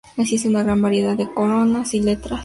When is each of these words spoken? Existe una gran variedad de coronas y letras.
Existe 0.17 0.49
una 0.49 0.63
gran 0.63 0.81
variedad 0.81 1.15
de 1.15 1.31
coronas 1.31 1.93
y 1.93 1.99
letras. 2.01 2.39